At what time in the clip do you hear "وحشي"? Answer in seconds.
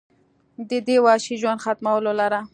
1.05-1.35